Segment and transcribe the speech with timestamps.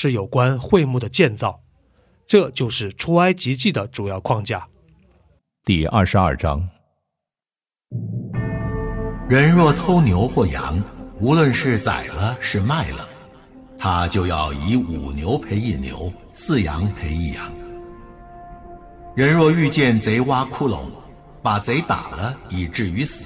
[0.00, 1.60] 是有关会幕的建造，
[2.24, 4.64] 这就是出埃及记的主要框架。
[5.64, 6.68] 第二十二章：
[9.28, 10.80] 人若偷牛或羊，
[11.18, 13.08] 无论是宰了是卖了，
[13.76, 17.50] 他就要以五牛赔一牛，四羊赔一羊。
[19.16, 20.82] 人若遇见贼挖窟窿，
[21.42, 23.24] 把贼打了以至于死，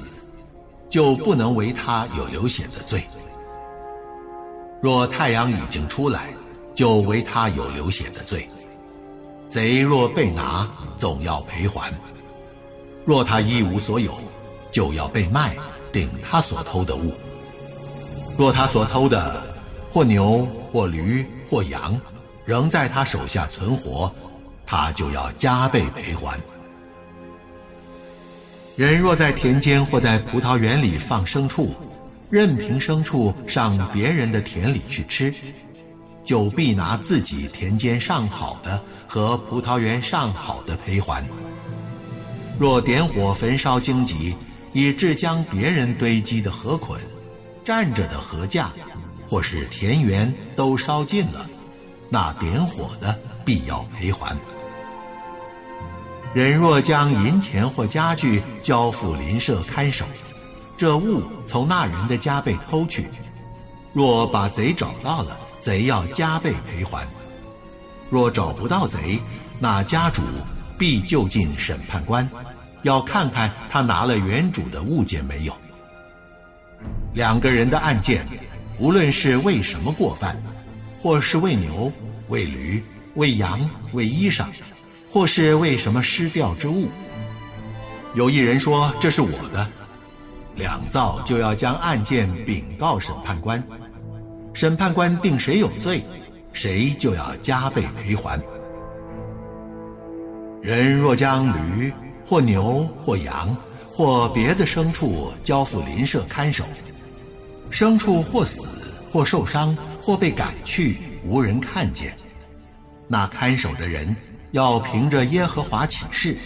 [0.89, 3.05] 就不能为他有流血的罪。
[4.81, 6.33] 若太阳已经出来，
[6.75, 8.49] 就为他有流血的罪。
[9.49, 11.93] 贼若被拿，总要赔还；
[13.05, 14.15] 若他一无所有，
[14.71, 15.55] 就要被卖，
[15.93, 17.13] 顶他所偷的物。
[18.39, 19.45] 若他所偷的，
[19.91, 22.01] 或牛，或驴，或羊，
[22.47, 24.11] 仍在他手下存活，
[24.65, 26.41] 他就要加倍赔还。
[28.75, 31.75] 人若在田间或在葡萄园里放牲畜，
[32.31, 35.35] 任凭牲畜上别人的田里去吃。
[36.25, 41.25] 就必拿自己田间上好的和葡萄园上好的赔还。
[42.59, 44.37] 若点火焚烧荆棘，
[44.73, 47.01] 以致将别人堆积的禾捆、
[47.65, 48.71] 站着的禾架，
[49.29, 51.49] 或是田园都烧尽了，
[52.09, 54.37] 那点火的必要赔还。
[56.35, 60.07] 人若将银钱或家具交付邻舍看守，
[60.77, 63.09] 这物从那人的家被偷去，
[63.93, 65.39] 若把贼找到了。
[65.63, 67.07] 贼要加倍赔还，
[68.11, 69.21] 若找不到贼，
[69.61, 70.21] 那家主
[70.77, 72.29] 必就近审判官，
[72.83, 75.57] 要看看他拿了原主的物件没有。
[77.15, 78.27] 两个人的案件，
[78.77, 80.37] 无论是为什么过犯，
[80.99, 81.93] 或是喂牛、
[82.27, 82.83] 喂驴、
[83.15, 83.61] 喂羊、
[83.93, 84.47] 喂衣裳，
[85.09, 86.89] 或是为什么失掉之物，
[88.15, 89.71] 有一人说这是我的，
[90.57, 93.63] 两造就要将案件禀告审判官。
[94.55, 96.03] 审判官定谁有罪，
[96.53, 98.41] 谁就要加倍赔还。
[100.61, 101.93] 人若将驴
[102.25, 103.57] 或牛或羊
[103.93, 106.65] 或别的牲畜交付邻舍看守，
[107.71, 108.61] 牲畜或死
[109.11, 112.15] 或受伤或被赶去，无人看见，
[113.09, 114.15] 那看守的人
[114.53, 116.37] 要凭着耶和华起誓，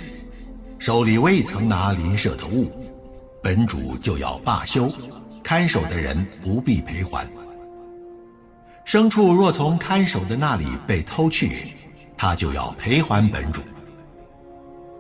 [0.79, 2.71] 手里未曾拿邻舍的物，
[3.43, 4.91] 本主就要罢休，
[5.43, 7.27] 看守的人不必赔还。
[8.87, 11.75] 牲畜若从看守的那里被偷去，
[12.17, 13.61] 他就要赔还本主。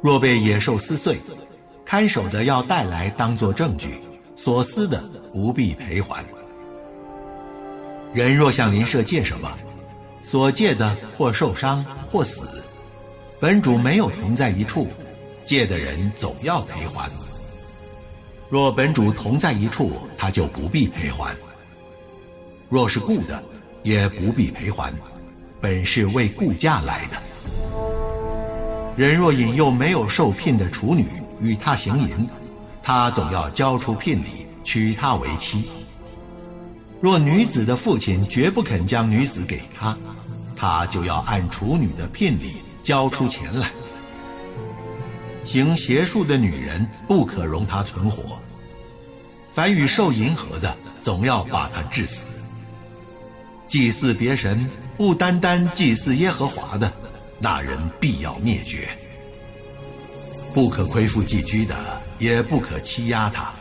[0.02, 1.20] 若被野兽撕碎，
[1.84, 4.00] 看守的要带来当作证据，
[4.34, 5.00] 所撕的
[5.32, 6.25] 不必赔还。
[8.12, 9.56] 人若向邻舍借什么，
[10.20, 12.64] 所借的或受伤或死，
[13.38, 14.88] 本主没有同在一处，
[15.44, 17.08] 借的人总要赔还。
[18.50, 21.32] 若本主同在一处，他就不必赔还。
[22.69, 23.40] 若是雇的，
[23.87, 24.93] 也不必赔还，
[25.61, 27.17] 本是为顾家来的。
[28.97, 31.06] 人若引诱没有受聘的处女
[31.41, 32.29] 与他行淫，
[32.83, 35.71] 他总要交出聘礼，娶她为妻。
[37.00, 39.97] 若女子的父亲绝不肯将女子给他，
[40.56, 43.71] 他就要按处女的聘礼交出钱来。
[45.44, 48.37] 行邪术的女人不可容她存活。
[49.53, 52.25] 凡与受淫合的，总要把她治死。
[53.66, 56.92] 祭祀别神，不单单祭祀耶和华的，
[57.38, 58.88] 那人必要灭绝。
[60.54, 61.74] 不可亏负寄居的，
[62.18, 63.52] 也不可欺压他，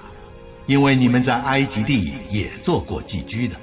[0.68, 3.56] 因为你们在埃及地也做过寄居的。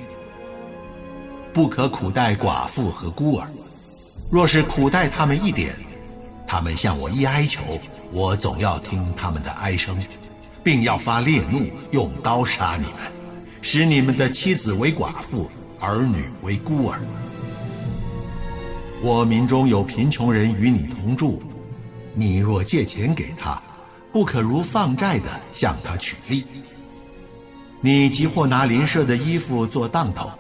[1.52, 3.48] 不可苦待寡妇和孤儿，
[4.28, 5.74] 若是苦待他们一点，
[6.46, 7.62] 他们向我一哀求，
[8.10, 9.96] 我总要听他们的哀声，
[10.64, 13.12] 并要发烈怒，用刀杀你们，
[13.62, 15.50] 使你们的妻子为寡妇。
[15.82, 17.00] 儿女为孤儿，
[19.00, 21.43] 我民中有贫穷人与你同住，
[22.14, 23.61] 你若借钱给他，
[24.12, 26.46] 不可如放债的向他取利。
[27.81, 30.31] 你即或拿邻舍的衣服做当头，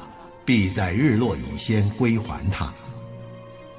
[0.44, 2.72] 必在日落以先归还他，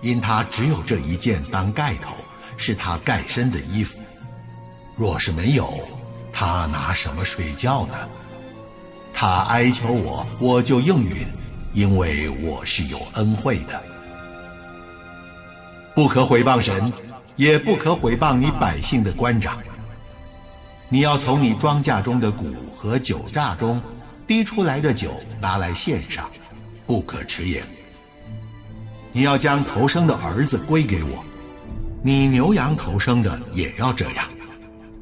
[0.01, 2.13] 因他只有这一件当盖头，
[2.57, 3.97] 是他盖身的衣服。
[4.97, 5.73] 若是没有，
[6.33, 7.95] 他拿什么睡觉呢？
[9.13, 11.25] 他哀求我，我就应允，
[11.73, 13.81] 因为我是有恩惠的。
[15.95, 16.91] 不可毁谤神，
[17.35, 19.57] 也不可毁谤你百姓的官长。
[20.89, 23.81] 你要从你庄稼中的谷和酒榨中
[24.27, 26.29] 滴出来的酒拿来献上，
[26.85, 27.63] 不可迟延。
[29.11, 31.23] 你要将头生的儿子归给我，
[32.03, 34.25] 你牛羊头生的也要这样。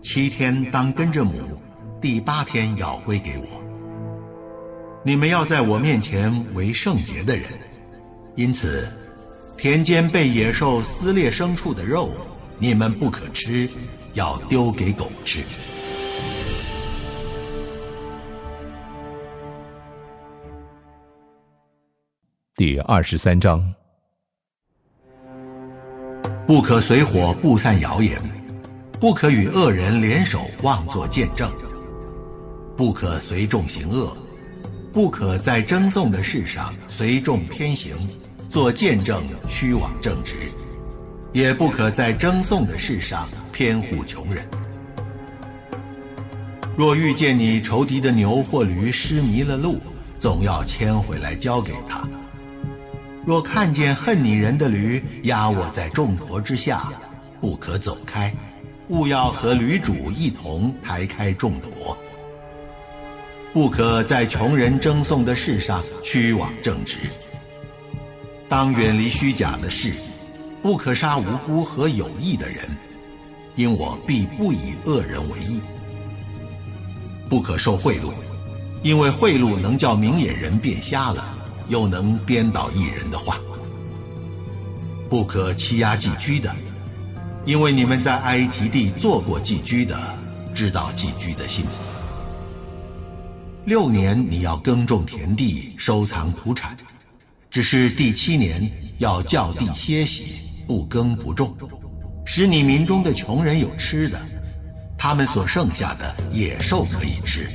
[0.01, 1.61] 七天当跟着母，
[2.01, 3.61] 第八天要归给我。
[5.03, 7.45] 你们要在我面前为圣洁的人，
[8.35, 8.87] 因此，
[9.57, 12.11] 田间被野兽撕裂牲畜的肉，
[12.59, 13.67] 你们不可吃，
[14.13, 15.43] 要丢给狗吃。
[22.55, 23.73] 第二十三章：
[26.45, 28.21] 不可随火布散谣言。
[28.99, 31.51] 不可与恶人联手妄作见证，
[32.77, 34.15] 不可随众行恶，
[34.91, 37.95] 不可在争讼的事上随众偏行，
[38.49, 40.35] 做见证屈枉正直，
[41.31, 44.45] 也不可在争讼的事上偏护穷人。
[46.75, 49.79] 若遇见你仇敌的牛或驴失迷了路，
[50.19, 52.05] 总要牵回来交给他。
[53.25, 56.91] 若看见恨你人的驴压我在重驼之下，
[57.39, 58.33] 不可走开。
[58.89, 61.95] 勿要和驴主一同抬开重砣，
[63.53, 66.97] 不可在穷人争讼的事上屈枉正直。
[68.47, 69.93] 当远离虚假的事，
[70.61, 72.59] 不可杀无辜和有益的人，
[73.55, 75.59] 因我必不以恶人为义。
[77.29, 78.11] 不可受贿赂，
[78.83, 81.37] 因为贿赂能叫明眼人变瞎了，
[81.67, 83.37] 又能颠倒一人的话。
[85.09, 86.55] 不可欺压寄居的。
[87.43, 89.97] 因为你们在埃及地做过寄居的，
[90.53, 91.90] 知道寄居的辛苦。
[93.65, 96.75] 六年你要耕种田地，收藏土产，
[97.49, 101.55] 只是第七年要叫地歇息，不耕不种，
[102.25, 104.19] 使你民中的穷人有吃的，
[104.97, 107.47] 他们所剩下的野兽可以吃。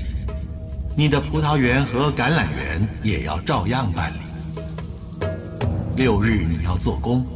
[0.97, 5.27] 你的葡萄园和橄榄园也要照样办理。
[5.97, 7.27] 六日你要做工，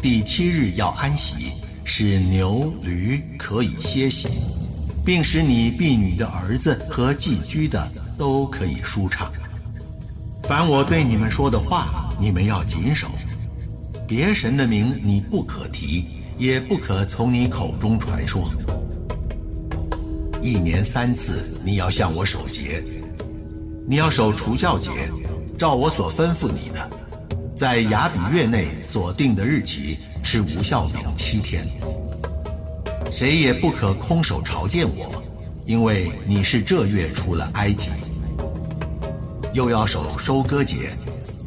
[0.00, 1.52] 第七日要安息。
[1.88, 4.26] 使牛驴可以歇息，
[5.04, 9.30] 并使你婢女的儿子和寄居的都可以舒畅。
[10.44, 13.08] 凡我对你们说的话，你们要谨守。
[14.06, 16.06] 别神的名你不可提，
[16.38, 18.48] 也不可从你口中传说。
[20.40, 22.82] 一年三次你要向我守节，
[23.88, 24.90] 你要守除教节，
[25.58, 26.90] 照我所吩咐你的，
[27.56, 29.98] 在雅比月内所定的日期。
[30.22, 31.64] 吃无效饼七天，
[33.12, 35.22] 谁也不可空手朝见我，
[35.64, 37.90] 因为你是这月出了埃及。
[39.56, 40.94] 又要守收割节，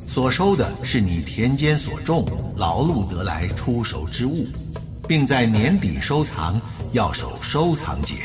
[0.07, 2.25] 所收的是你田间所种
[2.57, 4.47] 劳碌得来出手之物，
[5.07, 6.59] 并在年底收藏，
[6.91, 8.15] 要守收藏节。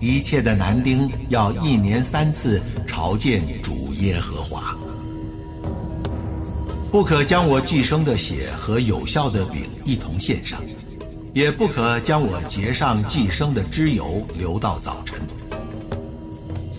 [0.00, 4.74] 一切的男丁要一年三次朝见主耶和华。
[6.90, 10.58] 不可将我寄生的血和有效的饼一同献上，
[11.34, 15.20] 也不可将我结上寄生的脂油留到早晨。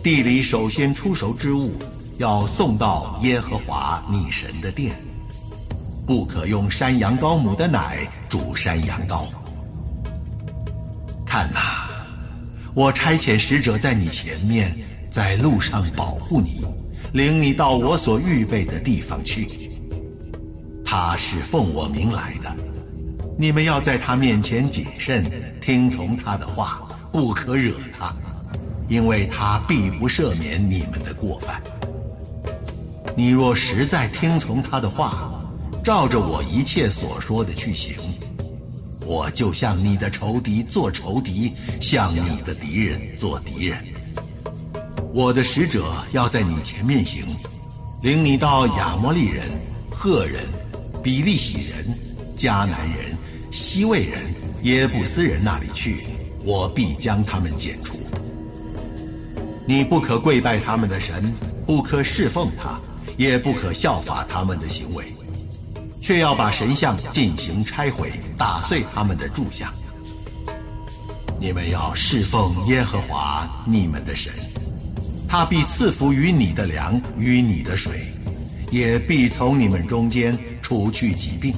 [0.03, 1.72] 地里首先出熟之物，
[2.17, 4.93] 要送到耶和华你神的殿。
[6.05, 9.27] 不可用山羊羔母的奶煮山羊羔。
[11.25, 11.89] 看哪，
[12.74, 14.75] 我差遣使者在你前面，
[15.10, 16.65] 在路上保护你，
[17.13, 19.48] 领你到我所预备的地方去。
[20.83, 22.53] 他是奉我名来的，
[23.39, 25.24] 你们要在他面前谨慎，
[25.62, 28.13] 听从他的话，不可惹他，
[28.88, 31.62] 因为他必不赦免你们的过犯。
[33.16, 35.44] 你若实在听从他的话，
[35.84, 37.96] 照着我一切所说的去行，
[39.06, 43.78] 我就向你的仇敌做仇敌，向你的敌人做敌人。
[45.13, 47.24] 我的使者要在你前面行，
[48.02, 49.50] 领你到亚摩利人、
[49.92, 50.44] 赫人。
[51.04, 51.86] 比利洗人、
[52.38, 53.13] 迦南人、
[53.52, 54.22] 西魏人、
[54.62, 56.06] 耶布斯人那里去，
[56.46, 57.98] 我必将他们剪除。
[59.65, 61.34] 你不可跪拜他们的神，
[61.65, 62.79] 不可侍奉他，
[63.17, 65.05] 也不可效法他们的行为，
[66.01, 69.74] 却要把神像进行拆毁，打碎他们的柱像。
[71.39, 74.34] 你们要侍奉耶和华你们的神，
[75.29, 78.01] 他必赐福于你的粮与你的水，
[78.70, 81.53] 也必从你们中间除去疾病。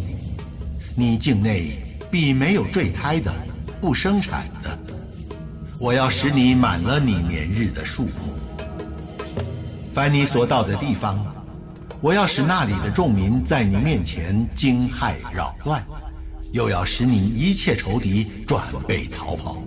[0.96, 1.72] 你境内
[2.12, 3.34] 必没有坠胎的，
[3.82, 4.75] 不生产的。
[5.78, 8.36] 我要使你满了你年日的数目。
[9.94, 11.26] 凡你所到的地方，
[12.02, 15.86] 我要使那里的众民在你面前惊骇扰乱，
[16.54, 19.62] 又要使你一切仇敌转背逃跑。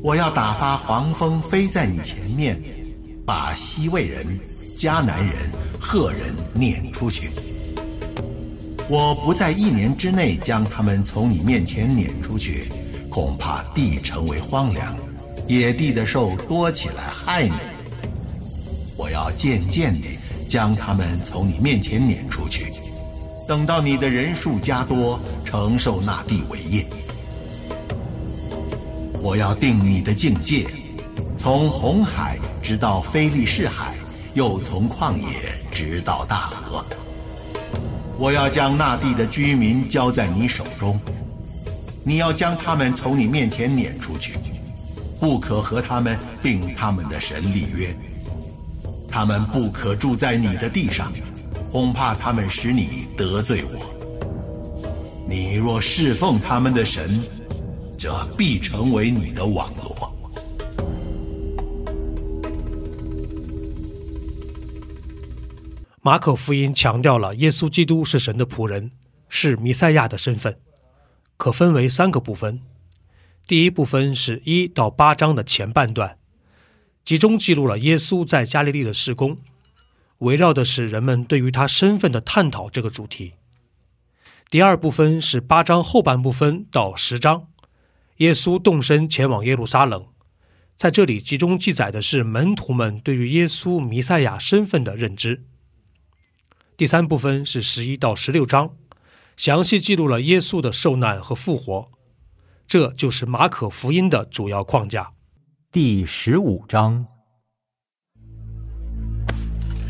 [0.00, 2.60] 我要打发黄蜂飞在你前面，
[3.26, 4.24] 把西魏人、
[4.76, 7.30] 迦南人、赫人撵出去。
[8.88, 12.70] 我不在一年之内将他们从你面前撵出去，
[13.18, 14.96] 恐怕地成为荒凉，
[15.48, 17.52] 野地的兽多起来害你。
[18.96, 20.16] 我要渐渐地
[20.48, 22.72] 将他们从你面前撵出去，
[23.48, 26.86] 等到你的人数加多，承受那地为业。
[29.20, 30.64] 我要定你的境界，
[31.36, 33.96] 从红海直到非利士海，
[34.34, 35.26] 又从旷野
[35.72, 36.84] 直到大河。
[38.16, 40.96] 我要将那地的居民交在你手中，
[42.08, 44.38] 你要将他们从你面前撵出去，
[45.20, 47.94] 不可和他们并他们的神立约。
[49.06, 51.12] 他们不可住在你的地上，
[51.70, 54.88] 恐怕他们使你得罪我。
[55.28, 57.20] 你若侍奉他们的神。
[57.98, 60.16] 这必成为你的网罗。
[66.00, 68.92] 马可福音强调了耶稣基督是神的仆人，
[69.28, 70.56] 是弥赛亚的身份，
[71.38, 72.60] 可分为三个部分。
[73.46, 76.18] 第一部分是一到八章的前半段，
[77.04, 79.38] 集中记录了耶稣在加利利的事工，
[80.18, 83.34] 围绕的是人们对于他身份的探讨这个主题。
[84.50, 87.46] 第二部分是八章后半部分到十章。
[88.16, 90.06] 耶稣动身前往耶路撒冷，
[90.76, 95.44] 在这里集中记载的是门徒们对于耶稣弥赛亚身份的认知。
[96.76, 98.74] 第三部分是十一到十六章，
[99.38, 101.88] 详细记录了耶稣的受难和复活。
[102.66, 105.12] 这就是马可福音的主要框架。
[105.70, 107.06] 第十五章，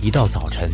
[0.03, 0.71] 一到早晨，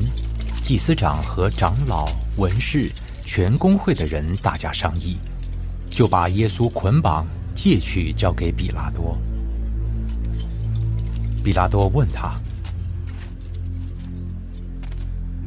[0.65, 2.05] 祭司长和长老、
[2.37, 2.91] 文士、
[3.25, 5.19] 全公会的人大家商议，
[5.89, 7.25] 就把耶稣捆绑。
[7.55, 9.17] 借去交给比拉多。
[11.45, 12.35] 比拉多问他：“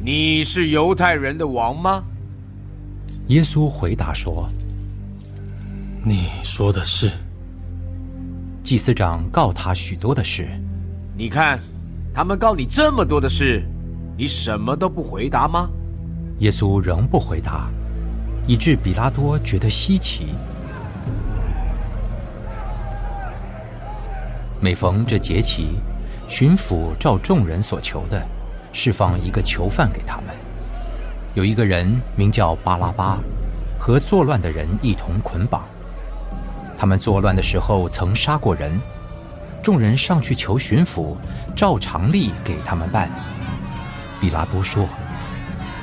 [0.02, 2.02] 你是犹太人的王吗？”
[3.28, 4.48] 耶稣回答说
[6.02, 7.10] ：“你说的是。”
[8.64, 10.48] 祭司长告他许多的事。
[11.14, 11.60] 你看，
[12.14, 13.62] 他们告你这么多的事，
[14.16, 15.68] 你什么都不回答吗？
[16.38, 17.68] 耶稣仍不回答，
[18.46, 20.28] 以致比拉多觉得稀奇。
[24.58, 25.80] 每逢这节期，
[26.28, 28.26] 巡抚照众人所求的，
[28.72, 30.34] 释放一个囚犯给他们。
[31.38, 33.16] 有一个人名叫巴拉巴，
[33.78, 35.64] 和作乱的人一同捆绑。
[36.76, 38.76] 他们作乱的时候曾杀过人。
[39.62, 41.16] 众人上去求巡抚，
[41.54, 43.08] 照常例给他们办。
[44.20, 44.88] 比拉多说：“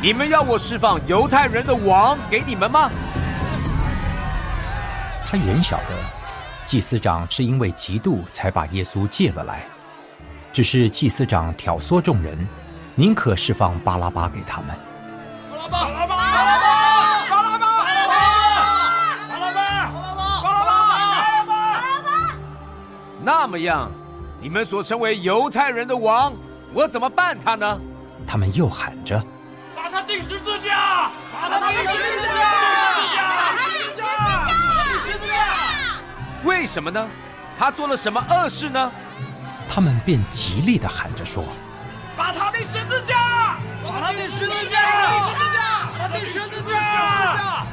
[0.04, 2.92] 你们要我释放犹太人的王给你们吗？”
[5.26, 5.86] 他原晓得。
[6.66, 9.64] 祭司长是因为嫉妒才把耶稣借了来，
[10.52, 12.46] 只是祭司长挑唆众人，
[12.94, 14.76] 宁可释放巴拉巴给他们。
[15.70, 16.68] 巴拉巴，巴拉巴，
[17.30, 18.16] 巴拉巴，巴拉巴，
[19.30, 22.08] 巴拉巴，巴拉巴，巴拉巴，巴拉巴，巴拉巴。
[23.22, 23.92] 那么样，
[24.40, 26.34] 你们所称为犹太人的王，
[26.74, 27.80] 我怎么办他呢？
[28.28, 29.24] 他们又喊着：
[29.76, 31.12] 把他钉十字架！
[31.34, 32.36] 把他钉十字架！
[36.44, 37.08] 为什么呢？
[37.58, 38.92] 他做了什么恶事呢？
[39.68, 41.44] 他们便极力的喊着说
[42.16, 43.58] ：“把他钉十字架！
[43.84, 44.78] 把他钉十字架！
[46.26, 47.66] 十字架！”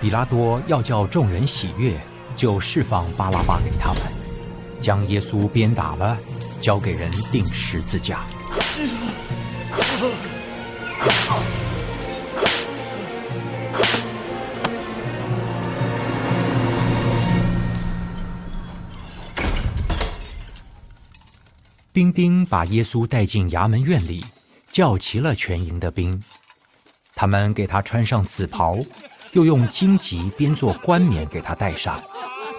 [0.00, 1.98] 比拉多要叫众人喜悦，
[2.36, 4.02] 就释放巴拉巴给他们，
[4.80, 6.16] 将耶稣鞭打了，
[6.60, 8.20] 交给人钉十字架。
[21.92, 24.22] 兵丁把耶稣带进衙门院里，
[24.70, 26.22] 叫齐了全营的兵。
[27.18, 28.76] 他们给他穿上紫袍，
[29.32, 31.98] 又用荆棘编做冠冕给他戴上，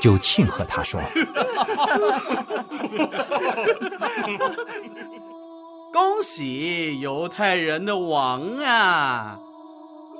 [0.02, 1.00] 就庆贺他说
[5.94, 9.38] ：“恭喜犹太人的王啊！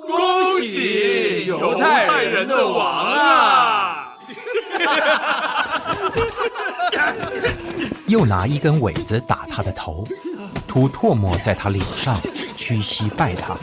[0.06, 4.16] 恭喜犹太人的王啊！
[8.06, 10.04] 又拿一根苇子打他的头，
[10.68, 12.20] 吐唾沫在他脸上，
[12.56, 13.56] 屈膝拜他。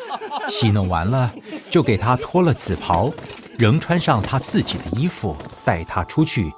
[0.50, 1.32] 戏弄完了，
[1.70, 3.12] 就给他脱了紫袍，
[3.58, 6.52] 仍穿上他自己的衣服，带他出去，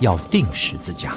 [0.00, 1.14] 要钉十字架。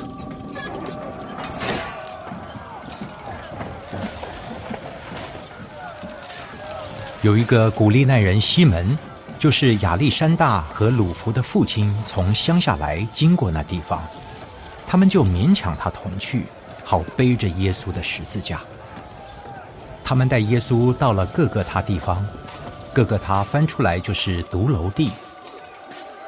[7.24, 8.98] 有一个古利奈人西门，
[9.40, 14.02] 就是亚历山大和鲁弗的父亲，从乡下来经过那地方，
[14.88, 16.46] 他们就勉强他同去，
[16.84, 18.62] 好背着耶稣的十字架。
[20.08, 22.26] 他们带耶稣到了各个他地方，
[22.94, 25.12] 各个他翻出来就是独楼地，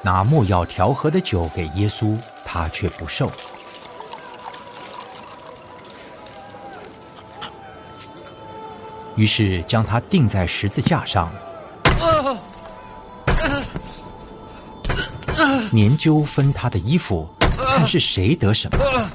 [0.02, 3.32] 拿莫药调和的酒给耶稣，他却不受。
[9.16, 11.32] 于是将他钉在十字架上，
[15.72, 19.10] 研究分他的衣服，看是谁得什么。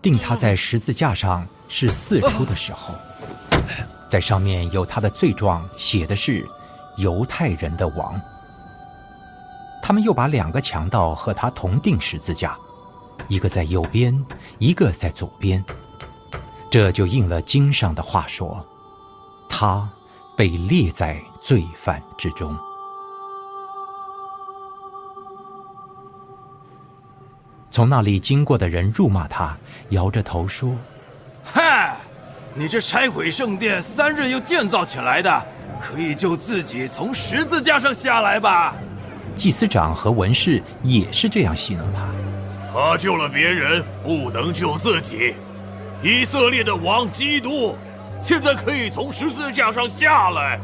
[0.00, 2.94] 钉他在十字架上是四出的时候，
[4.12, 6.46] 在上面有他的罪状，写的是
[6.98, 8.20] 犹太人的王。
[9.82, 12.54] 他们又把两个强盗和他同钉十字架，
[13.26, 14.22] 一个在右边，
[14.58, 15.64] 一个在左边。
[16.70, 18.62] 这就应了经上的话说。
[19.48, 19.88] 他
[20.36, 22.54] 被列在罪犯之中。
[27.70, 29.56] 从那里经过的人辱骂他，
[29.88, 30.76] 摇着头说
[31.42, 31.81] ：“嗨，
[32.54, 35.46] 你这拆毁圣殿三日又建造起来的，
[35.80, 38.76] 可以救自己从十字架上下来吧？”
[39.34, 42.08] 祭司长和文士也是这样戏弄他。
[42.72, 45.34] 他救了别人，不能救自己。
[46.02, 47.76] 以色列的王基督。
[48.22, 50.60] 现在可以从十字架上下来，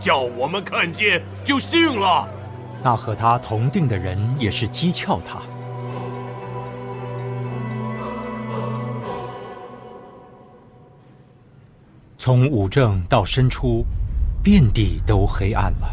[0.00, 2.26] 叫我们看见就信了。
[2.82, 5.38] 那和他同定的人也是讥诮他。
[12.24, 13.84] 从五正到申初，
[14.44, 15.90] 遍地都黑暗了。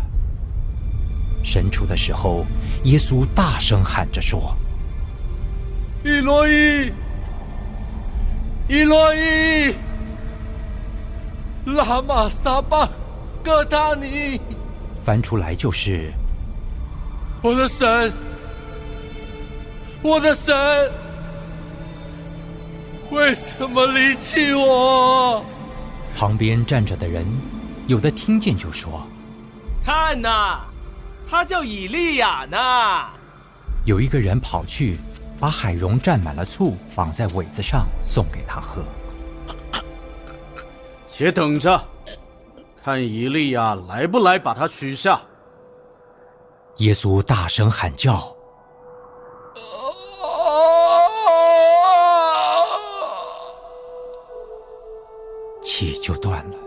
[1.43, 2.45] 申初的时候，
[2.83, 4.55] 耶稣大声喊着说
[6.05, 6.93] ：“伊洛伊，
[8.67, 9.73] 伊洛伊。”
[11.65, 12.87] 拉玛撒巴
[13.43, 14.39] 哥达尼，
[15.03, 16.13] 翻出来就是
[17.41, 18.13] 我的神，
[20.03, 20.55] 我的神，
[23.09, 25.43] 为什么离弃我？
[26.15, 27.25] 旁边站着的人，
[27.87, 29.07] 有的听见就说
[29.85, 30.59] ：“看呐，
[31.29, 32.57] 他叫以利亚呢。”
[33.85, 34.97] 有一个人跑去，
[35.39, 38.83] 把海蓉蘸满了醋，绑在苇子上，送给他喝。
[41.07, 41.81] 且等着，
[42.83, 45.19] 看以利亚来不来把他取下。
[46.77, 48.33] 耶稣大声喊叫，
[55.79, 56.57] 气就断了。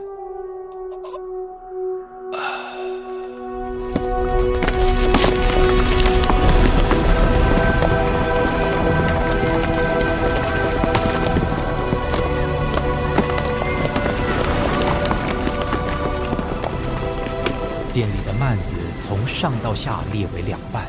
[17.93, 18.73] 店里的幔子
[19.07, 20.87] 从上到下裂为两半。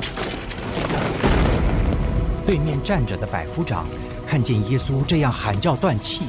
[2.46, 3.86] 对面站着的百夫长
[4.26, 6.22] 看见耶稣这样喊叫断气，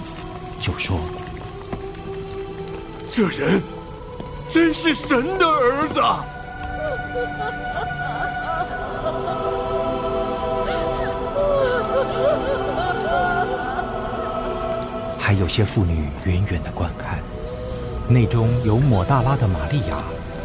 [0.60, 0.98] 就说
[3.16, 3.62] ：“这人
[4.48, 6.00] 真是神的儿子。”
[15.16, 17.20] 还有些妇女远远的观看，
[18.08, 19.98] 内中有抹大拉的玛利亚。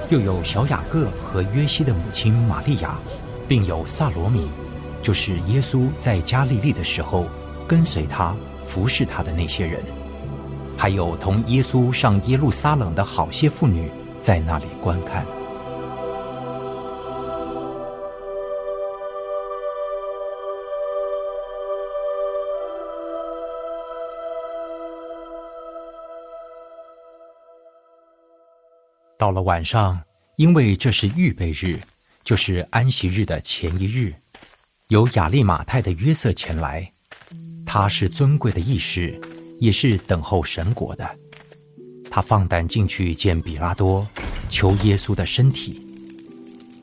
[0.10, 2.99] 又有小雅各和约西的母亲玛利亚，
[3.47, 4.49] 并有萨罗米，
[5.03, 7.25] 就是耶稣在加利利的时候
[7.67, 8.36] 跟随他、
[8.67, 9.84] 服侍他的那些人，
[10.79, 15.25] 还有同耶稣上耶路撒冷的好些妇女在那里观看。
[29.17, 29.99] 到了晚上，
[30.37, 31.77] 因为这是预备日，
[32.23, 34.13] 就是安息日的前一日，
[34.87, 36.89] 有亚利马泰的约瑟前来，
[37.65, 39.19] 他是尊贵的义士，
[39.59, 41.09] 也是等候神国的。
[42.09, 44.07] 他放胆进去见比拉多，
[44.49, 45.85] 求耶稣的身体。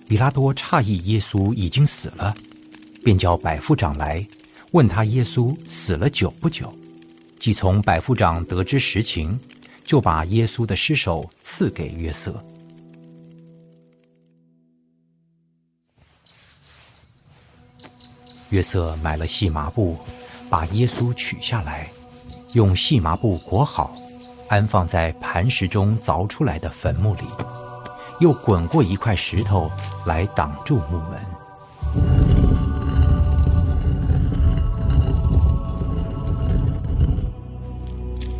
[0.06, 2.34] 比拉多诧异耶稣已经死了，
[3.02, 4.26] 便叫百夫长来，
[4.72, 6.72] 问他耶稣死了久不久。
[7.38, 9.38] 即从百夫长得知实情。
[9.86, 12.44] 就把耶稣的尸首赐给约瑟。
[18.48, 19.96] 约瑟买了细麻布，
[20.50, 21.88] 把耶稣取下来，
[22.56, 23.94] 用细麻布裹好，
[24.48, 27.20] 安放在磐石中凿出来的坟墓里，
[28.18, 29.70] 又滚过一块石头
[30.06, 31.20] 来挡住墓门。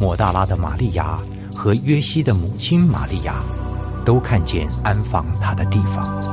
[0.01, 1.19] 抹大拉的玛利亚
[1.55, 3.35] 和约西的母亲玛利亚，
[4.03, 6.26] 都看见安放他的地方。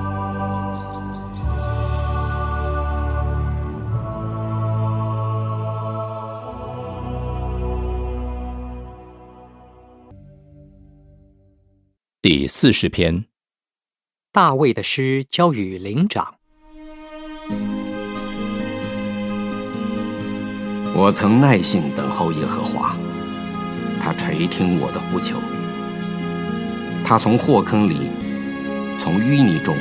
[12.24, 13.26] 第四十篇，
[14.32, 16.36] 大卫的诗交与灵长。
[20.96, 22.96] 我曾耐性等候耶和华，
[24.00, 25.38] 他垂听我的呼求。
[27.04, 27.98] 他从祸坑里，
[28.98, 29.76] 从淤泥中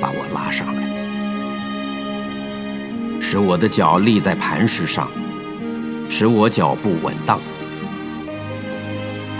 [0.00, 0.82] 把我拉上来，
[3.20, 5.10] 使我的脚立在磐石上，
[6.08, 7.40] 使我脚步稳当。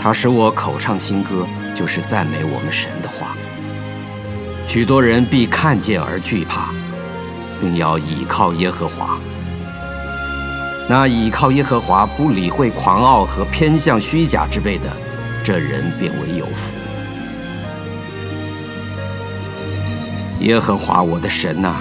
[0.01, 1.47] 他使我口唱新歌。
[1.79, 3.37] 就是赞美我们神的话，
[4.67, 6.73] 许多人必看见而惧怕，
[7.61, 9.17] 并要倚靠耶和华。
[10.89, 14.91] 那倚靠耶和华、不理会狂傲和偏向虚假之辈的，
[15.41, 16.75] 这人便为有福。
[20.41, 21.73] 耶和华我的神呐，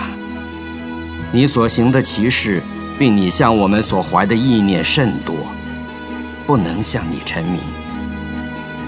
[1.33, 2.63] 你所行的奇事，
[2.97, 5.35] 并你向我们所怀的意念甚多，
[6.47, 7.59] 不能向你臣民。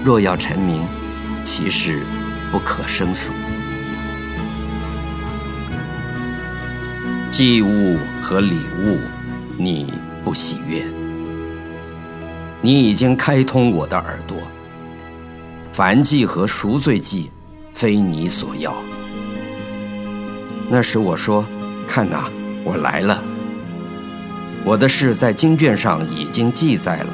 [0.02, 0.80] 若要臣民，
[1.52, 2.04] 其事
[2.52, 3.32] 不可生疏，
[7.32, 8.98] 祭物和礼物，
[9.56, 9.92] 你
[10.24, 10.84] 不喜悦。
[12.60, 14.38] 你已经开通我的耳朵，
[15.72, 17.32] 凡祭和赎罪祭，
[17.74, 18.72] 非你所要。
[20.68, 21.44] 那时我说
[21.84, 22.30] ：“看哪，
[22.62, 23.20] 我来了。
[24.64, 27.12] 我的事在经卷上已经记载了。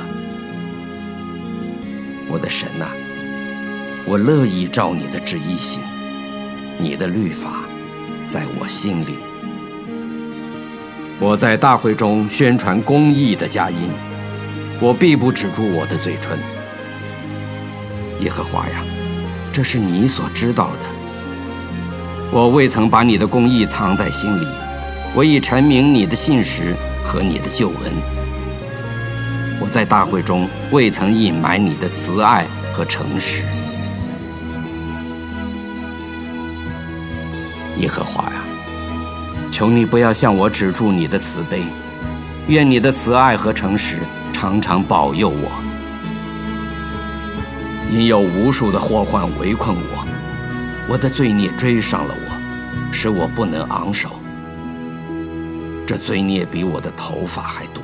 [2.28, 2.86] 我的神呐！”
[4.08, 5.82] 我乐意照你的旨意行，
[6.78, 7.64] 你的律法
[8.28, 9.16] 在我心里。
[11.18, 13.90] 我在大会中宣传公义的佳音，
[14.80, 16.38] 我必不止住我的嘴唇。
[18.20, 18.84] 耶和华呀，
[19.52, 20.86] 这是你所知道的。
[22.30, 24.46] 我未曾把你的公义藏在心里，
[25.16, 27.92] 我已阐明你的信实和你的救恩。
[29.60, 33.42] 我在大会中未曾隐瞒你的慈爱和诚实。
[37.78, 38.42] 耶和华呀，
[39.52, 41.62] 求你不要向我止住你的慈悲，
[42.48, 43.98] 愿你的慈爱和诚实
[44.32, 45.50] 常常保佑我。
[47.90, 50.06] 因有无数的祸患围困我，
[50.88, 54.10] 我的罪孽追上了我，使我不能昂首。
[55.86, 57.82] 这罪孽比我的头发还多，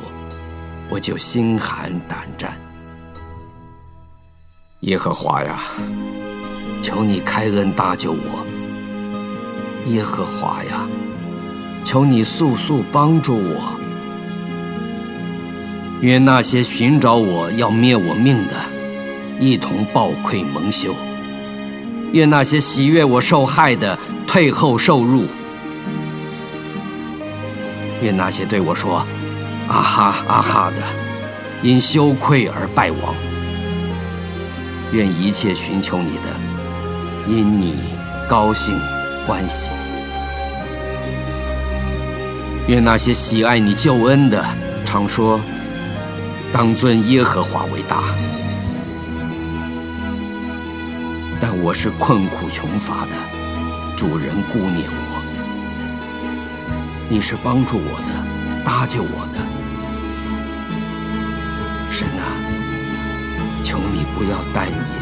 [0.89, 2.53] 我就心寒胆战。
[4.81, 5.61] 耶和华呀，
[6.83, 8.45] 求你开恩搭救我。
[9.87, 10.87] 耶和华呀，
[11.83, 13.79] 求你速速帮助我！
[16.01, 18.55] 愿那些寻找我要灭我命的，
[19.41, 20.93] 一同暴愧蒙羞；
[22.13, 25.25] 愿那些喜悦我受害的，退后受辱；
[28.03, 29.05] 愿那些对我说
[29.69, 30.83] “啊哈啊哈”的，
[31.63, 33.15] 因羞愧而败亡；
[34.93, 36.29] 愿一切寻求你的，
[37.27, 37.75] 因你
[38.29, 38.79] 高兴。
[39.27, 39.71] 关系，
[42.69, 44.43] 愿那些喜爱你救恩的，
[44.85, 45.41] 常说
[46.53, 48.03] ：“当尊耶和华为大。”
[51.41, 53.13] 但我是困苦穷乏的，
[53.97, 54.93] 主人顾念我。
[57.09, 58.25] 你是帮助我的，
[58.65, 59.41] 搭救我的，
[61.91, 62.23] 神啊，
[63.63, 65.02] 求你不要淡言。